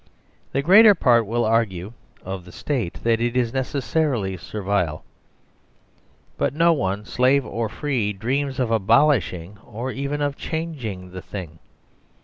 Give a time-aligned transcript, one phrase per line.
[0.51, 1.93] The greater part will argue
[2.23, 5.03] of the State that it is necessarily Servile.
[6.39, 11.59] But no one, slave or free, dreams of abolishing or even of changing the thing.